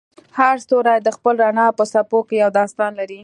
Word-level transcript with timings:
هر 0.37 0.55
ستوری 0.65 0.97
د 1.01 1.09
خپل 1.17 1.33
رڼا 1.43 1.67
په 1.77 1.83
څپو 1.91 2.19
کې 2.27 2.35
یو 2.43 2.49
داستان 2.59 2.91
لري. 2.99 3.19